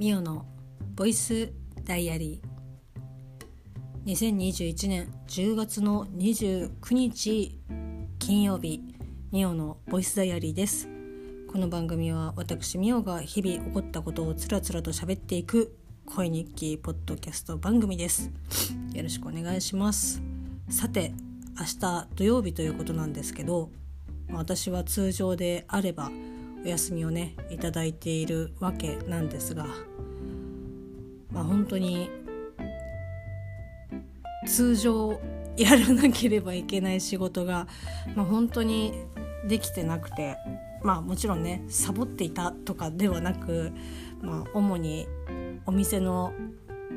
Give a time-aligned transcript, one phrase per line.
[0.00, 0.46] ミオの
[0.96, 1.52] ボイス
[1.84, 4.10] ダイアリー。
[4.10, 7.60] 2021年10月の29日
[8.18, 8.80] 金曜日
[9.30, 10.88] ミオのボイスダイアリーです。
[11.52, 15.76] この番組は私ミオが日々起こったことをつらつらと喋っていく
[16.06, 18.30] 恋日記ポッドキャスト番組です。
[18.94, 20.22] よろしくお願いします。
[20.70, 21.12] さて
[21.58, 23.68] 明日土曜日ということなんですけど
[24.32, 26.10] 私は通常であれば
[26.64, 29.66] お休みをねいただいているわけなんですが
[31.32, 32.10] まあ本当に
[34.46, 35.20] 通常
[35.56, 37.66] やらなければいけない仕事が、
[38.14, 38.94] まあ、本当に
[39.46, 40.36] できてなくて
[40.82, 43.72] まあもちろんねサボっていたとかではなく、
[44.22, 45.06] まあ、主に
[45.66, 46.32] お店の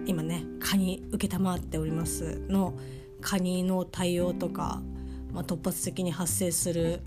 [0.06, 2.74] 今ねカニ承っておりますの
[3.22, 4.82] カニの対応とか、
[5.32, 7.02] まあ、突発的に発生する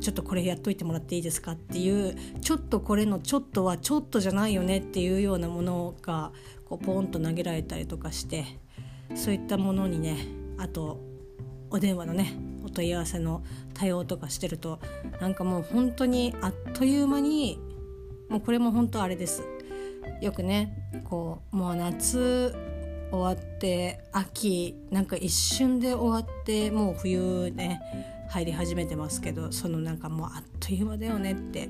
[0.00, 6.32] ちょっとこれやっといてもらっていいですかっていうちょっとこれのちょっとはちょっとじゃないよねっていうようなものが
[6.64, 8.44] こうポンと投げられたりとかして
[9.14, 10.26] そういったものにね
[10.58, 11.00] あと
[11.70, 13.42] お電話のねお問い合わせの
[13.74, 14.80] 対応とかしてると
[15.20, 17.58] なんかもう本当にあっという間に
[18.28, 19.42] もうこれも本当あれです。
[20.20, 22.54] よくねこうもう夏
[23.10, 27.80] 終わって秋なんか一瞬で終わってもう冬ね
[28.28, 31.68] 入り始めてますけどそのなんかもうあっという間だよねって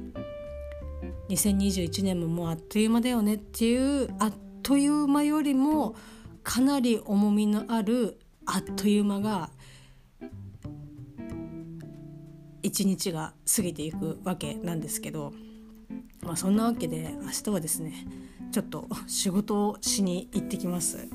[1.29, 5.95] 2021年ももうあっという間だよねっていうあっという間よりも
[6.43, 9.51] かなり重みのあるあっという間が
[12.63, 15.33] 一日が過ぎていくわけなんですけど、
[16.23, 18.07] まあ、そんなわけで明日はですね
[18.51, 21.09] ちょっと仕事をしに行ってきます。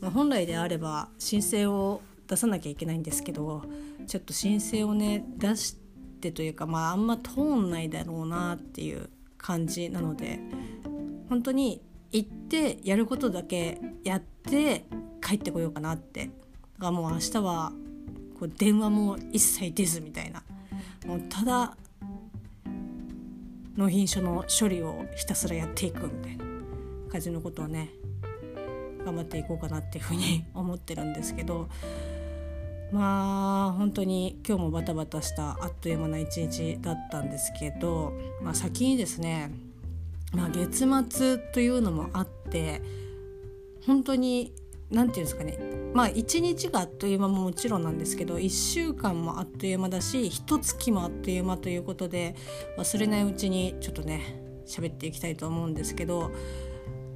[0.00, 3.62] まあ、本来であれば申請を出さなきゃいけないんですけど
[4.06, 5.76] ちょっと申請をね出し
[6.20, 10.40] てというかまああんま通んないだろうなっていう感じなので
[11.28, 11.82] 本当に
[12.12, 14.86] 行ってやることだけやって
[15.22, 16.26] 帰ってこようかなって。
[16.26, 17.72] だからもう明日は
[18.38, 20.42] こう電話も一切出ずみたいな。
[21.06, 21.76] もうただ
[23.76, 26.44] 納品書の処理をひたすらやっていくみたいな
[27.10, 27.90] 感じのことをね
[29.04, 31.68] 頑張っていこうかなっていうふうに思ってるんですけど
[32.92, 39.50] まあ本当に今日もバタバタしたあっという間な一日だったんですけど、まあ、先にですね、
[40.32, 42.82] まあ、月末というのもあって
[43.86, 44.52] 本当に
[44.90, 45.58] 何て言うんですかね
[45.94, 52.36] まあ一日があっという間ももちろんなんですけど1週間もあっという間だし一月もあっという間ということで
[52.78, 56.30] 忘れないうちにちょっとね喋っていきたいと思うんですけど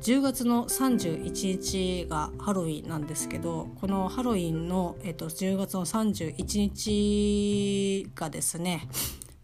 [0.06, 8.86] 10月の31日がハロウィンなんですけどこのハロウィンの、えっと、10月の31日がですね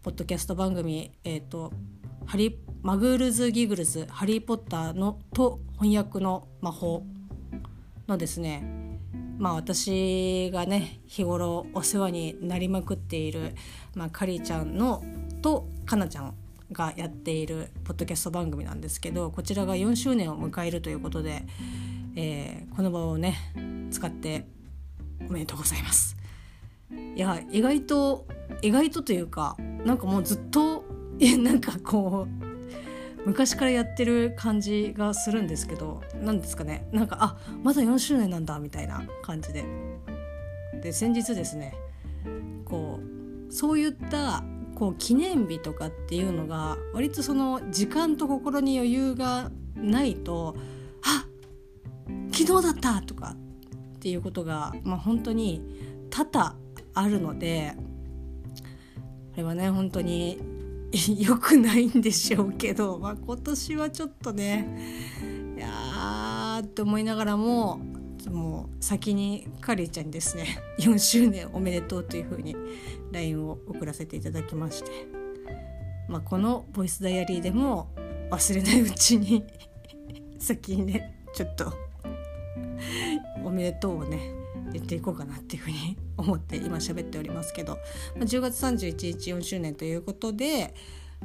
[0.03, 1.73] ポッドキャスト番組「えっと、
[2.25, 7.03] ハリマグールズ・ギグルズ・ハリー・ポッターの」と翻訳の魔法
[8.07, 8.63] のですね
[9.37, 13.53] まあ私がね日頃お世話になりまくっている、
[13.95, 15.03] まあ、カリちゃんの
[15.41, 16.33] とかなちゃん
[16.73, 21.45] がやっているポッドキャスト番組なんですけどこちらが4周年を迎えるということで、
[22.15, 23.37] えー、この場をね
[23.91, 24.45] 使って
[25.29, 26.17] おめでとうございます。
[27.15, 28.27] いや意外と
[28.61, 30.83] 意外とというかなんかもうずっと
[31.39, 36.87] なんかこう昔からやってる感じがするんですけど何ですかね。
[36.91, 39.63] なんかあまだ4周年なんだみたいな感じで。
[40.81, 41.73] で先日ですね
[42.65, 44.43] こうそういった
[44.75, 50.55] こう記念日とかっていうのが割とその時間と心に余裕がないと
[51.03, 51.25] 「あ
[52.31, 53.35] 昨日だった!」とか
[53.95, 55.61] っていうことが、まあ、本当に
[56.09, 56.55] 多々
[56.93, 57.75] あるので
[59.31, 60.37] これはね本当に
[61.19, 64.77] 良くないんでしょうけど、まあ、今年はちょっとね
[65.57, 67.79] いやーって思いながらも
[68.29, 72.55] もう先にカリーちゃんにですね 4周年おめでとうというふうに
[73.11, 74.91] LINE を送らせていただきまして、
[76.07, 77.89] まあ、このボイスダイアリーでも
[78.31, 79.43] 忘れないうちに
[80.39, 81.73] 先にねちょっと
[83.43, 87.73] おめでとうをね言っていこうかなっていうふうに 思って今喋っておりますけど、
[88.15, 90.73] まあ、10月31日4周年ということで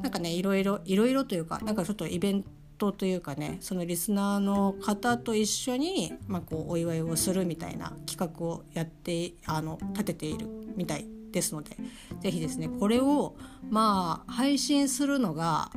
[0.02, 2.44] なんかねいろいろいろいろというかなんかちょっとイベン
[2.78, 10.46] トというかねそのリスナーの方と一緒に、まあ、こうお祝いをするみたいな企画をやってあの立てている
[10.76, 11.76] みたいですので
[12.20, 13.36] 是非ですねこれを
[13.68, 15.70] まあ配信するのが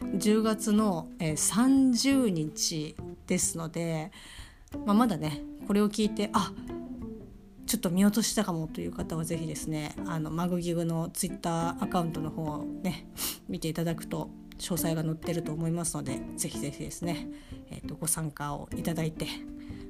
[0.00, 4.10] 10月の30日ですので、
[4.84, 6.52] まあ、まだねこれを聞いてあ
[7.66, 13.08] ちょっと見落としたかもという方は是非ですねあのマグギグのツイッターアカウントの方をね
[13.48, 17.28] 見ていただくと詳細が載ってると思いますのでぜひぜひですね、
[17.70, 19.26] えーと、ご参加をいただいて、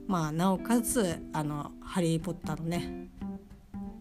[0.07, 3.09] まあ、なおかつあの「ハリー・ポッター」のね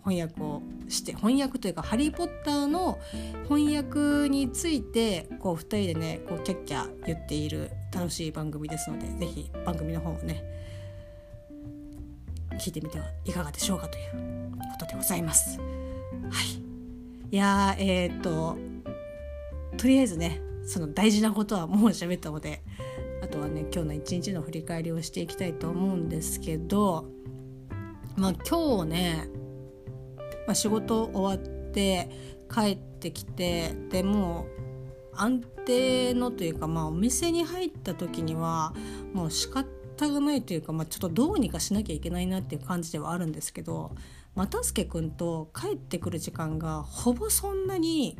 [0.03, 2.99] 翻訳をして翻訳というか「ハリー・ポッター」の
[3.47, 10.43] 翻訳についてこう2人でねこうキャッキャ言っている楽しい番組ですので是非番組の方をね
[12.59, 15.59] 聞いてみてはいかがでしょうかということでございます。
[15.59, 15.65] は
[16.41, 18.57] い、いやえー、っと
[19.77, 22.63] とりあえずねその大事なことはもう喋ったので
[23.23, 27.05] あとはね今日の一日の振り返りをしていきたいと思うんですけど
[28.15, 29.29] まあ今日ね
[30.45, 32.09] まあ、仕事終わって
[32.53, 34.45] 帰ってきてでも
[35.13, 38.73] う安定のというか、まあ、お店に入った時には
[39.13, 39.65] もう仕方
[40.09, 43.95] がないというか、まあ、ちょっとどうにかしなきゃいけないなっていう感じではあるんですけど
[44.35, 48.17] 又助君と帰ってくる時間がほぼそんなに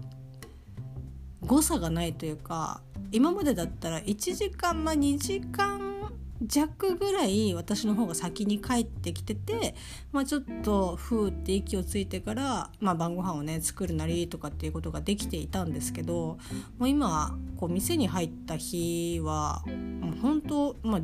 [1.46, 2.82] 誤差がないというか
[3.12, 5.96] 今までだったら1時間まあ2時間
[6.42, 9.76] 弱ぐらい私の方が先に帰ってきてて、
[10.12, 16.38] まあ、ちょっとふーって息をついてから、まあ、晩ご飯をね作るなりとかっていうことができていたんですけど
[16.78, 19.64] もう今こう店に入った日は
[20.02, 21.02] もう本当、まあ、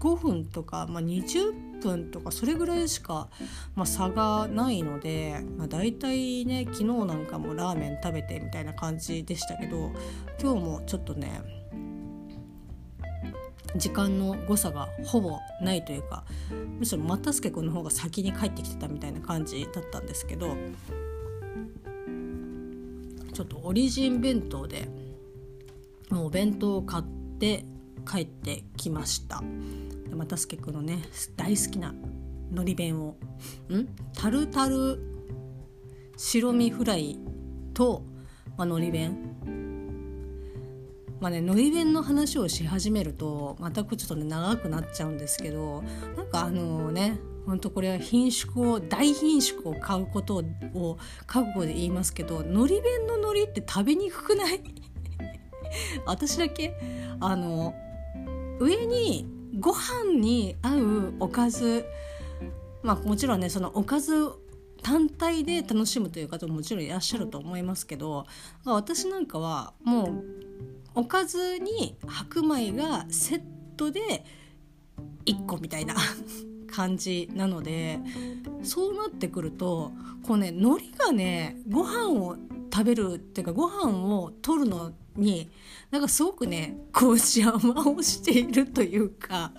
[0.00, 3.28] 5分とか、まあ、20分とかそれぐらいしか、
[3.74, 9.92] まあ、差がないので、まあ、大体ね昨日なんかもラーメン食べてみたいな感じでしたけど
[10.40, 11.42] 今日もちょっとね
[13.76, 16.24] 時間の誤差がほぼないというか
[16.78, 20.56] むしろ又助君の方が先に帰ってきてたみたいな感じだったんですけど
[23.32, 24.88] ちょっとオリジン弁当で
[26.10, 27.04] もうお弁当を買っ
[27.38, 27.64] て
[28.06, 29.42] 帰ってきました。
[30.10, 30.98] 又助君のね
[31.36, 31.94] 大好きな
[32.52, 33.16] のり弁を
[33.72, 33.86] ん？
[34.14, 34.98] タルタル
[36.16, 37.18] 白身フライ
[37.74, 38.02] と、
[38.56, 39.36] まあ、のり弁。
[41.20, 45.82] まあねのり弁の話をし始めるとまたちょっとね長くなっちゃうんですけど
[46.16, 50.42] なんかあのね本当これは品種を大品種を買うこと
[50.74, 54.62] を覚悟で言いますけどのり弁ののりって食べにくくない？
[56.06, 56.74] 私だけ？
[57.20, 57.74] あの
[58.60, 59.26] 上に
[59.58, 61.86] ご飯に合うおかず
[62.82, 64.30] まあもちろんねそのおかず
[64.82, 68.26] 単体で楽しむという方ももちろんいらっしゃると思いますけど
[68.64, 70.24] 私なんかはもう
[70.94, 73.42] おかずに白米がセッ
[73.76, 74.24] トで
[75.26, 75.94] 1個みたいな
[76.70, 77.98] 感じなので
[78.62, 79.92] そうなってくると
[80.22, 82.36] こうね海苔がねご飯を
[82.72, 85.50] 食べるっていうかご飯を取るのに
[85.90, 89.52] なんかすごくねこう邪魔をしているというか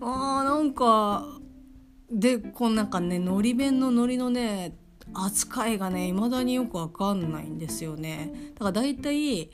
[0.00, 1.26] あーなんか
[2.10, 4.76] でこうなんかねのり弁の海苔のね
[5.14, 8.52] 扱いがね未だによくわかんないんですよね。
[8.54, 9.50] だから大体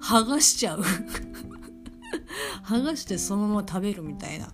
[0.00, 0.82] 剥がしちゃう。
[2.64, 4.52] 剥がしてそのまま食べるみたいな。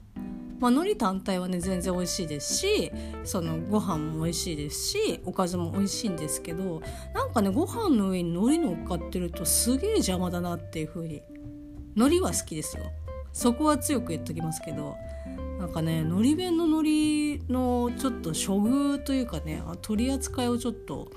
[0.59, 2.93] まあ海苔単体はね全然美味しいですし
[3.25, 6.83] そのご飯も美味しいですしおかずも美味しいんですけど
[7.15, 11.23] なんかねご飯の上に海苔乗っかってるとすげえ邪魔だなっていう風に
[11.95, 12.85] 海苔は好きですよ。
[13.33, 14.97] そこは強く言っときますけど
[15.59, 21.11] なんかね海苔弁の海苔のちょっと処遇というかね取り扱いをちょっと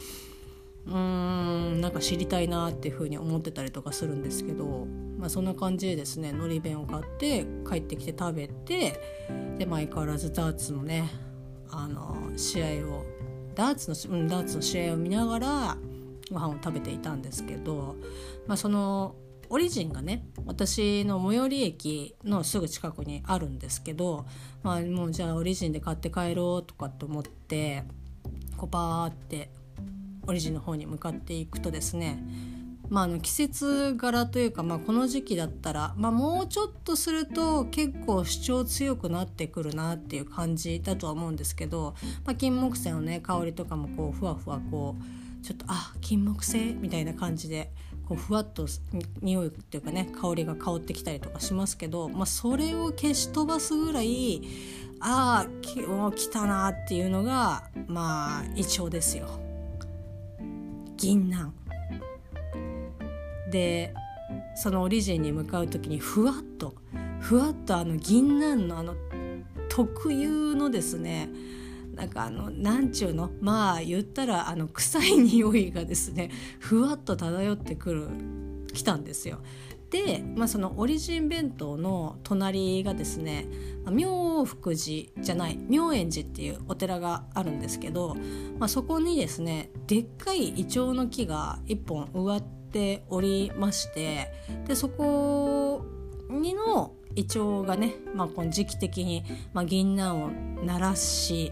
[0.88, 9.00] うーんなんか知りたいなっていうふうに思ってたりとかするんですけど、まあ、そんな感じでですねのり弁を買って帰ってきて食べて
[9.58, 11.10] で、相変わらずダーツのね
[11.70, 13.06] あの試合を
[13.56, 15.78] ダーツの、うん、ダーツの試合を見ながら
[16.32, 17.96] ご飯を食べていたんですけど、
[18.48, 19.16] まあ、その
[19.52, 24.26] オリジンがね私の最寄り駅のすぐ近くにあるんですけど、
[24.62, 27.84] まあ、もうじゃあオリジンで買って帰ろうとかって思って
[28.58, 29.50] こうバーって
[30.28, 32.24] オリジンの方に向かっていくとですね
[32.90, 41.94] まあ、あの季節柄というか、まあ、この時期だったら、まあ、もうちょっとすると結構主張強くなってくるなっていう感じだとは思うんですけど、
[42.26, 46.74] まあ、金木犀のね香りとかもこうふわふわこうちょっとあ金木犀？
[46.74, 47.72] みたいな感じで
[48.08, 48.66] こうふわっと
[49.22, 54.42] 匂いっていうかね香りが香ってきたりとかしますけど、まあ、それを消し飛ばすぐらい
[55.00, 59.49] ああ来たなっていうのがまあイチョウですよ。
[61.00, 61.52] 銀杏
[63.52, 63.94] で
[64.56, 66.76] そのオリジンに向かう時にふわっと
[67.20, 68.96] ふわっとあの銀杏のあの
[69.70, 71.30] 特有のですね
[71.96, 73.30] なんかあのなんちゅうの？
[73.42, 78.08] まあ言ったらあの臭い匂いがですねふわっと漂ってくる
[78.74, 79.40] 来たんですよ。
[79.90, 83.48] で、まあ、そのオリジン弁当の隣がですね
[83.90, 88.16] 妙福寺じゃない妙円寺っていうお寺があるんですけど、
[88.60, 94.32] まあ、そこにですねでっかいイチョウの木が1本植わっておりまして
[94.68, 95.84] でそこ
[96.30, 100.30] にのイチョウがね、まあ、この時期的に、まあ、銀杏を
[100.64, 101.52] 鳴らし、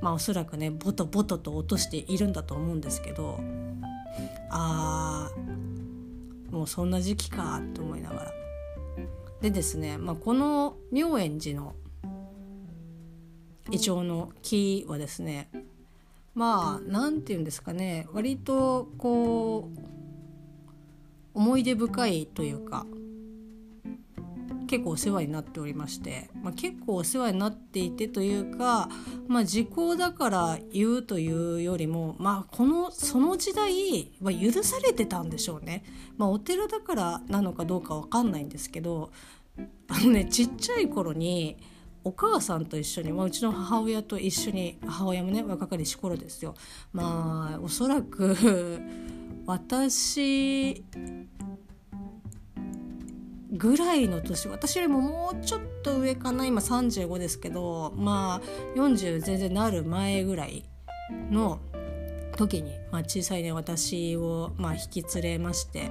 [0.00, 3.38] まあ、おそらくねボトボトと落としているんだと思うんですけど
[4.50, 5.47] あー
[6.50, 8.32] もうそんな時期かと思いながら。
[9.40, 11.74] でですね、まあ、この妙円寺の
[13.70, 15.48] イチョウの木はですね
[16.34, 19.80] まあ何て言うんですかね割とこう
[21.34, 22.86] 思い出深いというか
[24.68, 28.88] 結構お世話になっておりまして、まあ、結構お世話になっていてというか、
[29.26, 35.82] まあ、時効だから言うというよりも、まあ、このその時代は許されてたんでしょうね。
[36.16, 39.10] まあ、お寺だからなのかどうか分かんないんですけど
[39.88, 41.56] あのねちっちゃい頃に
[42.04, 46.54] お母さんと一緒に、まあ、うちの母親と一緒に母親もね若かりし頃ですよ
[46.92, 48.80] まあおそらく
[49.46, 50.84] 私
[53.50, 60.64] ぐらいの年私よりももうちょっと上かな今35ですけどまあ40全然なる前ぐらい
[61.30, 61.60] の
[62.36, 65.90] 時に、まあ、小さいね私を、まあ、引き連れまして、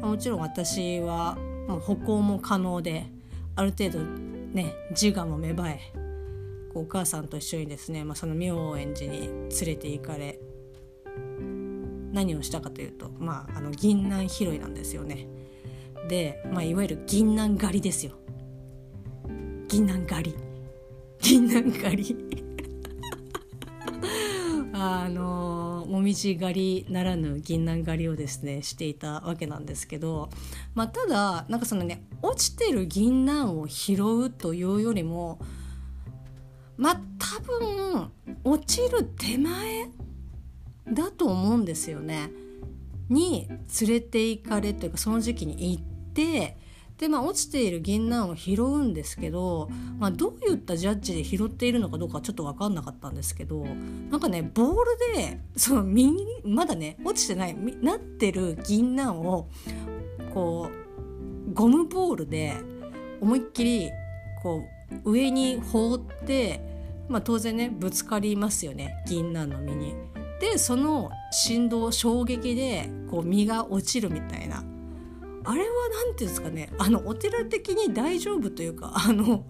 [0.00, 1.36] まあ、もちろん私は
[1.68, 3.06] もう歩行も可能で
[3.54, 5.80] ある程度ね自我も芽生え
[6.74, 10.38] お母さんと一緒にですね、まあ、その妙円寺に連れて行かれ
[12.12, 15.26] 何をしたかというと、まあ、あの銀杏拾いなんですよね。
[16.08, 18.12] で、まあ、いわゆる銀杏狩りですよ。
[19.68, 20.36] 銀杏狩り。
[21.20, 22.14] 銀杏狩り
[24.72, 30.28] あのもみじ狩りならぬ銀杏狩りをですねしていたわけなんですけど、
[30.74, 35.40] まあ、ただなんかそのね落ちてる銀杏を拾うというよりも
[36.76, 38.12] まあ多分
[38.44, 39.90] 落ちる手前
[40.92, 42.30] だと思うんですよね。
[43.08, 45.84] に連れて行かれというかその時期に行っ
[46.16, 46.56] て
[46.98, 49.68] で、まあ、落ちている銀杏を拾うんですけど、
[49.98, 53.64] まあ、どういったジャッジで拾っているのかどうかちょっと分かんなかったんですけど
[54.10, 59.48] なんかねボールでその右まだね落ちてないなってる銀杏を
[60.32, 60.70] こ
[61.48, 62.54] うゴムボールで
[63.20, 63.90] 思いっきり
[64.42, 64.62] こ
[65.04, 66.60] う上に放って、
[67.08, 69.94] まあ、当然ねぶつかりますよね銀杏の実に。
[70.40, 74.62] でその振動衝撃でこう実が落ちるみたいな
[75.46, 75.66] あれは
[76.06, 79.46] 何ていうんですかねあのお寺的に大丈夫というかあの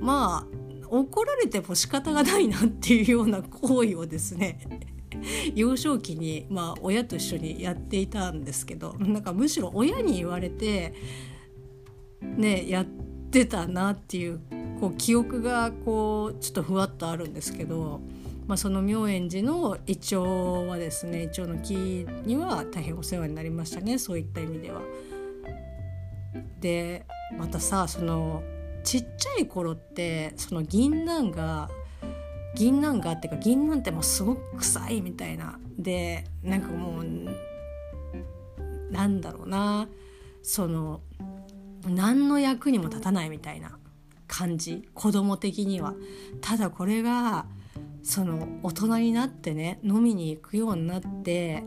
[0.00, 0.56] まあ
[0.88, 4.58] 怒られても仕方がないなっていうような行為をですね
[5.54, 10.94] 幼少期に、まあ、親と一緒にやっていたんですけどなんかむしろ親に言われて
[12.22, 12.84] ねやっ
[13.30, 14.40] てたなっていう
[14.80, 18.00] こう記憶がこうちょっとふわっとあるんですけど、
[18.46, 21.74] まあ、その妙円寺のイチョウはですねイチョウの木
[22.26, 24.82] には大変お世話になりましたねそういった意味では。
[26.60, 27.06] で
[27.38, 28.42] またさその
[28.84, 31.68] ちっちゃい頃ってその銀杏が
[32.54, 35.58] 銀杏がっていうか銀杏ってもうすごく臭いみたいな。
[35.78, 37.04] でなんかもう
[38.92, 39.88] なんだろうな。
[40.42, 41.00] その
[41.86, 43.78] 何の役にも立たないみたいな
[44.26, 44.88] 感じ。
[44.94, 45.94] 子供的には。
[46.40, 47.46] ただこれが
[48.02, 51.64] その大人になってね飲みに行くようになって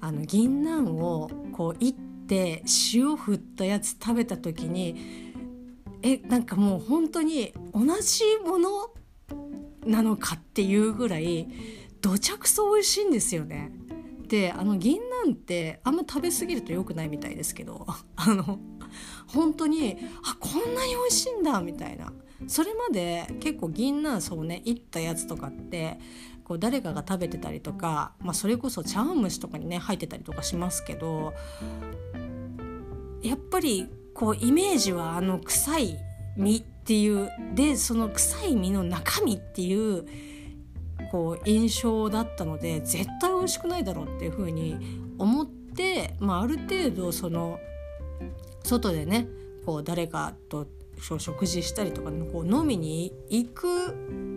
[0.00, 1.96] あの銀杏をこう一
[2.28, 5.32] って塩振ったやつ食べた時に
[6.02, 8.90] えなんかもう本当に同じもの
[9.86, 11.48] なのかっていうぐらい
[12.02, 13.72] どちゃくそ美味しいんですよね。
[14.28, 18.58] であの銀杏ってあんま食べ過ぎると良くないみたいですけど あの
[19.26, 22.12] 本当にあこんなに美味しいんだみたいな
[22.46, 25.98] それまで結構銀杏そうねいったやつとかって
[26.48, 31.34] こう誰かが食べてたりとか、まあ、それこそ茶碗蒸しとかにね入ってたりとかしますけど
[33.22, 35.98] やっぱりこうイメージはあの臭い
[36.38, 40.06] 実っていうでその臭い実の中身っていう
[41.12, 44.76] こう印象だったので絶対美味しくないだろうっていうふうに
[45.18, 47.60] 思って、まあ、ある程度その
[48.64, 49.28] 外でね
[49.66, 50.66] こう誰かと
[51.00, 53.66] 食事したりとかこう飲みに行く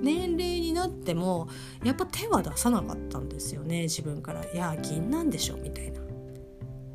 [0.04, 1.48] 年齢になっても
[1.84, 6.02] やっぱ手は出さなかったんですよね自分から「いや銀なんでしょ」みたいな。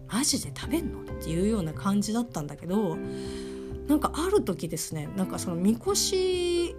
[0.09, 1.01] マジで食べんの？
[1.01, 2.97] っていうような感じだったんだけど
[3.87, 6.75] なんかある時ですねなんかそのみこし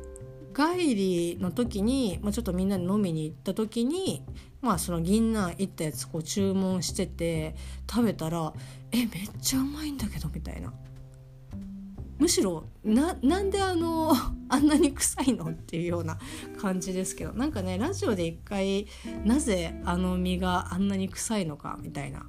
[0.55, 4.23] 帰りの時に、まあ、ちょっとみんなで飲みに行った時に
[4.61, 7.55] まあその銀杏いったやつこう注文してて
[7.89, 8.53] 食べたら
[8.91, 9.07] 「えめっ
[9.39, 10.73] ちゃうまいんだけど」みたいな。
[12.19, 14.11] むしろななんであの
[14.49, 16.17] あんなに臭いのっていうような
[16.57, 18.87] 感じですけどなんかねラジオで一回
[19.23, 22.25] なぜあの実があんなに臭いのかみたいな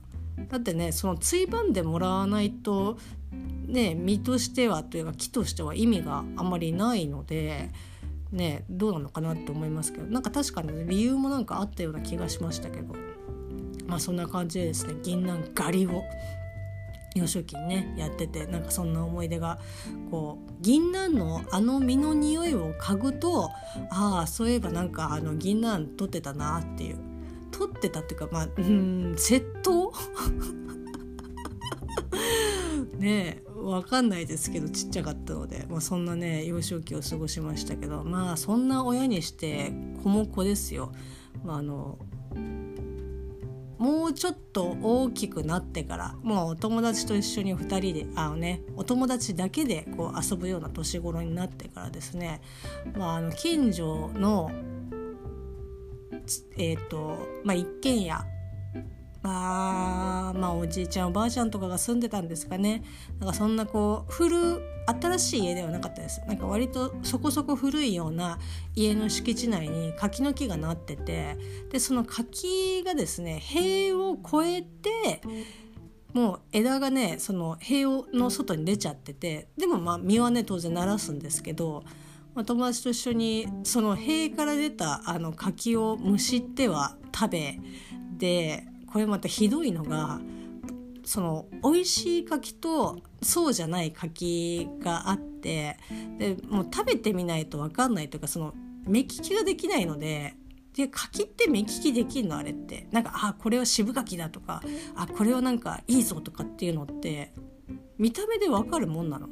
[0.49, 2.99] だってねそのついばんでもらわないと
[3.67, 7.71] ね実としてはというか木としては意味があんまりないので。
[8.31, 12.95] ね、どうなのかなって思いますけどなんか確かに理由もなんかあったような気がしましたけど
[13.87, 16.03] まあそんな感じでですね銀杏狩りを
[17.15, 19.59] 幼少期にねやっててなんかそんな思い出が
[20.11, 23.51] こう銀杏のあの実の匂いを嗅ぐと
[23.91, 27.09] ああそういえばなんかあの銀杏取ってたなっていう。
[27.59, 29.93] 取ってたっていうかまあうん窃盗？
[32.99, 39.73] ねえ分かんないですけどちっちゃかったので、まあ、そんなね幼少期を過ごしましたけどまあそんな親にして
[40.03, 40.93] 子も子ですよ。
[41.45, 41.99] まあ、あの
[43.79, 52.41] もうちょっと大きくなってからもうお友達と一緒に2人であのねお友達だけでこう遊ぶような年頃になってからですね、
[52.97, 54.51] まあ、あの近所の
[56.57, 58.25] え、ー、とまあ一軒家
[59.23, 62.85] あまあおじいちゃんおばあちゃんとかが住んでたんですかね。
[63.19, 66.23] なんかそんなこう古新しい家ではなかったです。
[66.27, 68.39] なんか割とそこそこ古いような
[68.77, 71.37] 家の敷地内に柿の木がなってて。
[71.71, 75.21] でその柿がですね塀を越えて
[76.13, 77.85] もう枝がねその塀
[78.15, 79.49] の外に出ちゃってて。
[79.57, 81.83] でもまあ実はね当然鳴らすんですけど、
[82.37, 87.59] まあ、友達と一緒にその塀から出たあの柿をむしっては食べ
[88.17, 90.21] でこれまたひどいのが
[91.05, 95.79] その美味しい柿とそうじゃない柿があって
[96.19, 98.55] でもう食べてみないと分かんないというかその
[98.87, 100.35] 目利きができないので
[100.75, 102.87] で柿って目利きできるのあれって。
[102.93, 104.63] なんかあこれは渋柿だとか
[104.95, 107.33] あこれはなんかいいぞとかっていうのって
[107.99, 109.29] 見た目で分かるもんなの。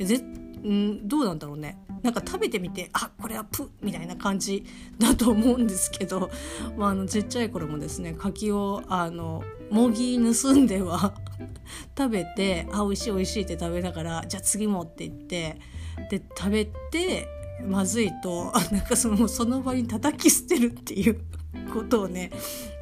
[0.00, 1.78] ぜんどうなんだろうね。
[2.02, 4.64] なんか食べてみてあこれはプみたいな感じ
[4.98, 6.30] だと思うんですけど、
[6.76, 11.14] まあ、あのちっちゃい頃もですね柿をあのもぎ盗んでは
[11.96, 15.60] 食べてあ美味しい美味しいって食べながらじゃあ次もって言って
[16.10, 17.28] で食べて
[17.66, 21.20] まずいと なんかそのその場に叩き捨てるっていう。
[21.72, 22.30] ことをね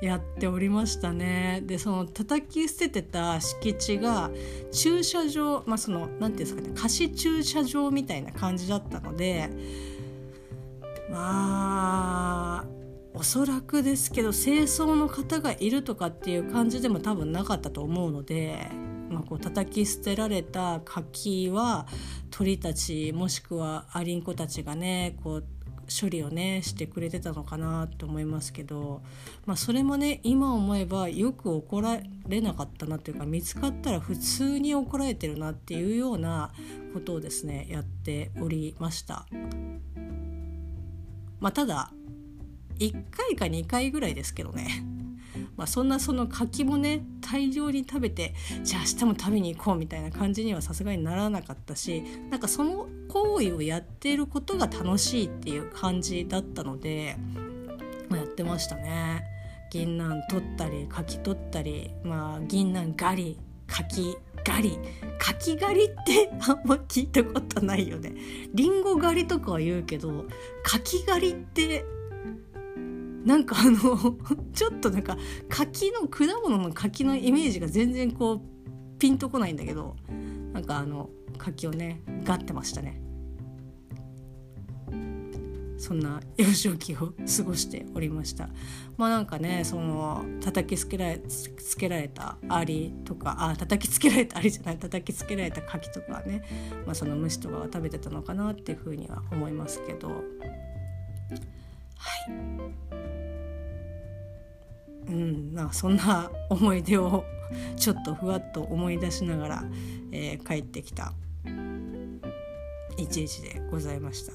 [0.00, 1.62] やっておりましたね。
[1.64, 4.30] でその叩き捨ててた敷地が
[4.72, 9.48] 駐車場まあその何て言うんですかね貸し駐車場みたいな感じだったので
[11.10, 12.76] まあ
[13.14, 18.68] おそらくですけど清掃の方がいるとかっていう感じでも多分なかったと思うので、
[19.08, 21.86] まあ、こう叩き捨てられた柿は
[22.30, 25.44] 鳥たちもしくはアリンコたちがねこう
[25.88, 29.03] 処理をねしてくれてたのかなと思いますけど、
[29.44, 36.53] まあ、それもね今思えばよく怒られなかったなというか見つかったら普通に怒られてるなっていうような
[36.94, 39.27] ことをですねやっておりました。
[41.38, 41.90] まあ、ただ
[42.79, 44.95] 1回か2回ぐらいですけどね
[45.56, 57.16] まあ、そんなその柿もね大量に食べてじゃあ明日も食べに行こうみたいな感じにはさすがにならなかったしなんかその行為をやっていることが楽しいっていう感じだったので、
[58.08, 59.24] まあ、やってましたね。
[59.70, 64.78] 銀杏取ったり柿取ったり、まあ、銀杏狩り柿狩り
[65.18, 68.12] 柿狩りって あんま聞いたことないよね。
[68.54, 70.26] りんご狩りとかは言うけど
[70.62, 71.84] 柿狩りって
[73.26, 74.16] なんかあの
[74.54, 78.40] ちょっとなんか柿の果物の柿のイメージが全然こう
[78.98, 79.96] ピンとこないんだけど
[80.52, 83.02] なんかあの柿をねがってましたね。
[85.78, 88.48] そんな幼少期を過ごしておりました。
[88.96, 96.42] まあなんかねその叩きつけられつけられたアリとかあ叩きつけられたアリじゃない叩きつけられた柿とかね、
[96.86, 100.08] まあ、その虫とかが食べてたのかなっていうふうには思いますけど。
[100.08, 103.15] はい。
[105.08, 107.24] うんまあ、そんな思い出を
[107.76, 109.64] ちょっとふわっと思い出しながら、
[110.12, 111.12] えー、帰ってきた
[112.96, 114.32] 一日でございました。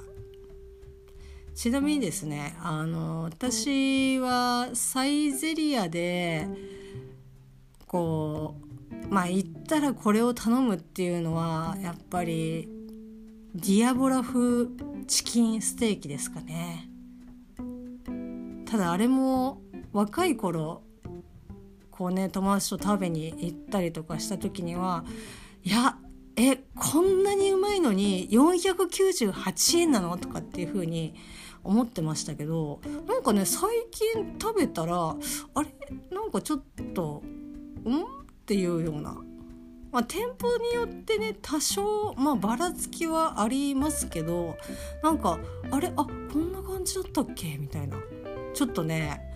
[1.54, 6.48] ちなみにですねあの私はサイゼリアで
[7.88, 8.56] こ
[9.10, 12.70] うまあ行ったらこれを頼むっていうのはやっぱり
[13.54, 14.68] ディアボラ風
[15.08, 16.90] チキンステーキですかね
[18.66, 19.61] ただあれも
[19.94, 20.84] 若い頃
[21.90, 25.04] こうね友達と食べに行ったりとかした時には
[25.64, 25.98] いや
[26.38, 30.18] えこんなにうまいのに498円なの？
[30.18, 31.14] とかっていう風に
[31.64, 35.16] 思ってましたけどなんかね最近食べたらあ
[35.62, 35.70] れ？
[36.10, 37.22] なんかちょっと
[37.86, 38.02] ん？
[38.02, 39.18] っていうような、
[39.92, 44.58] まあ、店舗によってね多少、まあ、ばらつきはありますけど
[45.04, 45.38] なんか
[45.70, 45.90] あれ？
[45.90, 47.58] あこんな感じだったっけ？
[47.58, 47.98] みたいな。
[48.54, 49.31] ちょっとね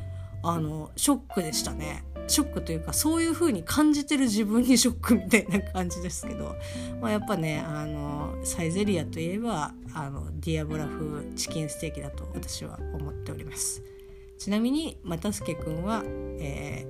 [0.47, 2.03] あのショックでしたね。
[2.27, 6.55] ショックというかそういう風に感じてる自分にショックみたいな感じですけど、
[6.99, 13.83] まあ、やっぱねあのサイゼリアといえばあのディアボラ風チキンステーキだと私は思っております。
[14.37, 16.03] ちなみに又助君は、
[16.39, 16.85] え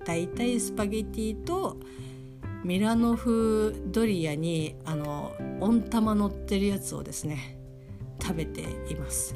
[0.00, 1.78] ー、大体スパゲティと
[2.62, 7.58] ミラノ風ドリアにあの温玉乗ってるやつをですね
[8.20, 9.34] 食べています。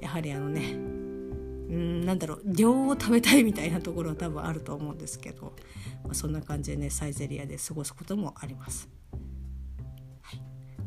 [0.00, 0.99] やはりあのね
[1.70, 5.54] うんなんだろう量を食べたいみたいなところは多分あると思うんですけど、
[6.02, 8.88] まあ、そんな感じでねサイゼリアで過ごすこともあります。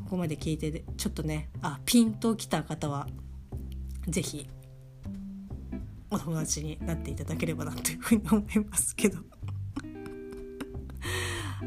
[0.04, 3.08] ここまで聞いてちょっとねあピンときた方は
[4.08, 4.48] 是非
[6.12, 9.20] お友達になっていただければなというふうに思いますけど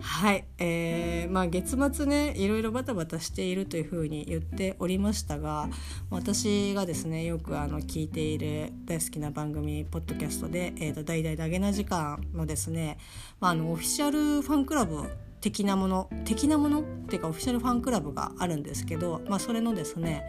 [0.00, 5.68] はい、えー、まあ月末ねいろいろバタバタしているというふうに言っておりましたが
[6.11, 12.98] 私がですねよくあの聞いている大好きな番組ポッドキャストで「えーと、大々だげな時間」のですね、
[13.40, 15.04] まあ、あのオフィシャルファンクラブ
[15.40, 16.80] 的なもの的なもの？
[16.80, 20.22] っていうかオフィシャルファンクラブがあるんですけど、まあ、それのですね、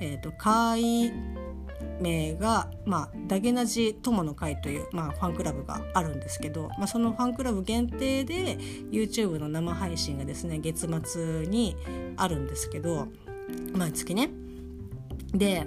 [0.00, 1.12] えーと会
[2.00, 8.56] 名が、まあ、ダゲナジ友の会という、まあ、ファンクラブがあるんですけど、まあ、そのファンクラブ限定で
[8.90, 11.76] YouTube の生配信がですね月末に
[12.16, 13.08] あるんですけど
[13.72, 14.30] 毎月ね。
[15.32, 15.66] で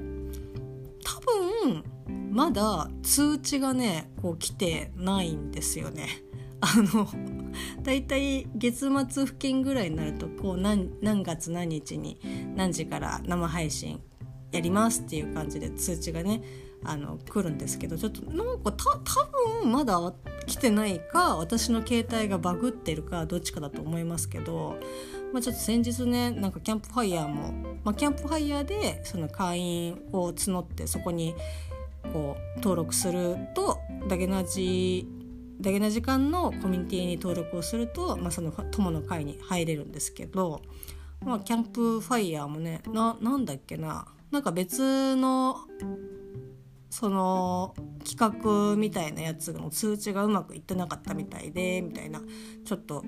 [1.03, 1.83] 多分
[2.31, 6.07] まだ通知がねこう来てないんですよね。
[6.61, 7.07] あの
[7.83, 12.17] だいたい月末付近ぐらいになるとこう何何月何日に
[12.55, 13.99] 何時から生配信
[14.53, 16.41] やりますっていう感じで通知がね
[16.85, 19.25] あの来るんですけどちょっとなんかた多
[19.61, 20.13] 分まだ
[20.45, 24.77] 来てないか私の携帯がバグってるかどっちかだと思いますけど、
[25.31, 31.33] まあ、ちょっと先日ねなんかキャンプファイヤーも、まあ、キャンプファイヤーでその会員を募ってそこに
[32.11, 35.07] こう登録するとダゲナジ
[35.61, 40.61] ダゲな時間のコミュニティに登録をすると、まあ、その友の会に入れるんですけど、
[41.21, 45.57] まあ、キャンプファイヤーもねななんだっけななんか別の
[46.89, 52.19] その企画みたいなやつの通知がうまくいってなかったみたいでみたいな
[52.65, 53.05] ちょっと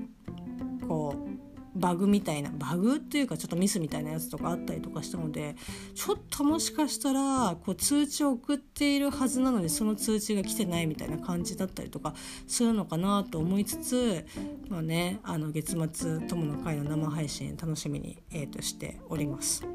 [0.88, 5.55] こうバグみたいなバグっていうかちょっとミスみたいなやつとかあったりとかしたので
[5.95, 12.13] ちょっともしかしたらこう通知を送っているはずなのにその通知が来てないみたいな感じだったりとか
[12.45, 14.27] するのかなと思いつつ
[14.69, 19.65] まあねあの月末友の会の生配信楽しみに、えー、としております。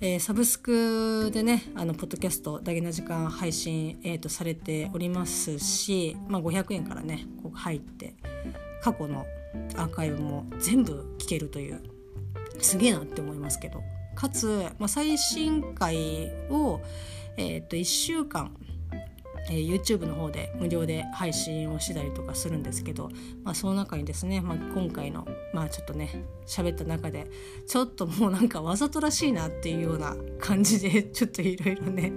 [0.00, 8.14] えー、サブスクでねあのポッドキャストだけな時間配信、えーと、されておりますし、まあ、500円からねこう入って
[8.82, 9.24] 過去の
[9.76, 11.80] アーカイブも全部聞けるという
[12.60, 13.82] すげえなって思いますけど。
[14.14, 14.46] かつ、
[14.78, 16.80] まあ、最新回を、
[17.36, 18.50] えーと1週間
[19.48, 23.10] えー、YouTube の方で無料で配信をしたりとかするんですけど、
[23.44, 27.28] まあ、その中にですね、まあ、今回のまあちょっとね喋った中で
[27.66, 32.12] ちょっともうなんかわざとらしいなっていうような感じで ちょっといろいろね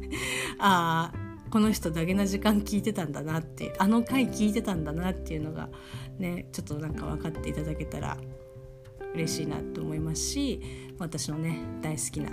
[0.58, 5.68] ああこの人だけな時間聞いてたんだなってあの回聞いてたんだなっていうのが
[6.18, 8.18] ねちょっとなんか分かっていただけたら
[9.14, 10.60] 嬉しいなと思いますし
[10.98, 12.30] 私のね大好きな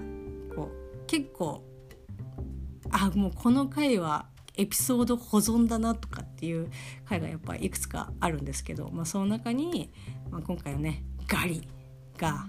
[0.53, 1.63] こう結構
[2.95, 6.71] あもうこの回はエピソード保存だなとかっていう
[7.05, 9.91] 回がやっぱいくつかあるんですけど、まあ、その中に、
[10.31, 11.67] まあ、今回はねガリ
[12.17, 12.45] が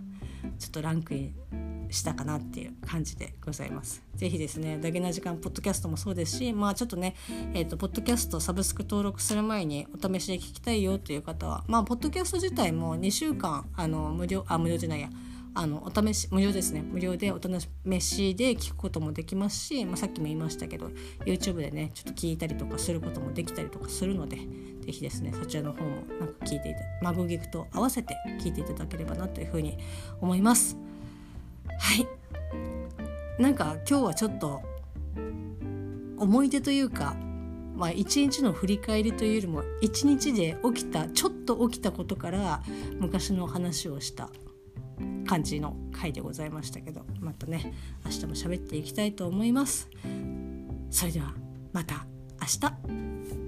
[0.59, 4.03] ちょっとランクインしたかなっていう感じでございます。
[4.15, 7.15] ぜひですね、ダゲな時間ポッドキャストもそうですし、まあちょっとね、
[7.53, 15.11] えっ、ー、と、ポッドキャストサブスク登録する前にお試しで聞きたいよという方は、まあ、ポッドキャスト自体も2週間、あの、無料、あ、無料じゃないや、
[15.59, 16.83] あのお試し無料ですね。
[16.83, 20.91] 無料でお試しで聞くこともできますし、まあ、さっきも言いましたけど
[21.25, 24.37] YouTube でねちょっと聞いたりとかすることもできたりとかするので
[24.83, 29.79] 是非ですねそちらの方もなんか聞いていたマグギクと合わせて聞いていただければなというふうに
[30.21, 30.77] 思います。
[31.79, 32.07] はい。
[33.43, 34.61] なんか今日はちょっと
[36.19, 37.17] 思い出というか
[37.77, 42.63] まあ、日の振り返りというよりも一日で起きたちょっと起きたことから
[42.99, 44.31] 昔の話をした
[45.27, 49.89] 感じの回でございましたけどまたね明日も喋っていきたいと思います。
[50.91, 51.35] それでは
[51.73, 52.07] また
[52.41, 53.46] 明日。